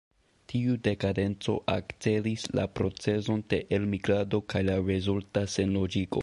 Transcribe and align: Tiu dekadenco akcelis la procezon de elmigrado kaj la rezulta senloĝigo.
Tiu 0.51 0.77
dekadenco 0.85 1.53
akcelis 1.73 2.45
la 2.61 2.65
procezon 2.79 3.45
de 3.55 3.61
elmigrado 3.79 4.41
kaj 4.55 4.65
la 4.71 4.79
rezulta 4.89 5.47
senloĝigo. 5.59 6.19